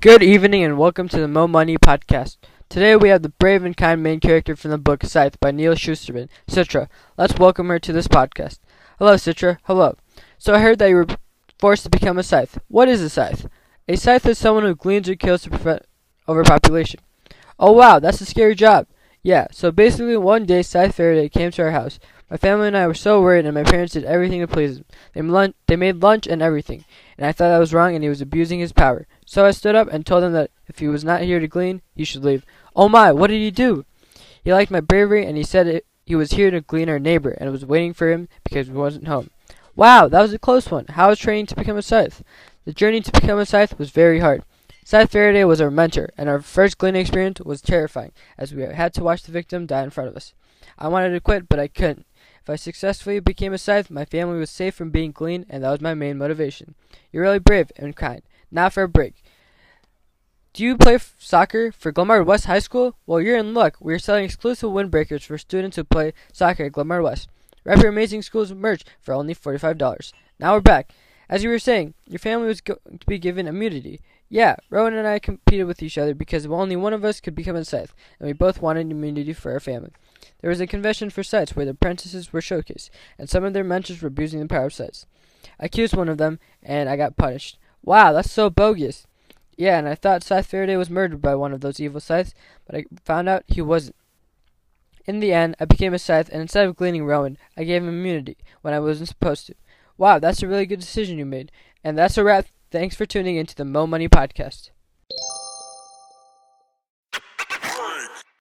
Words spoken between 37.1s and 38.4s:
and was waiting for him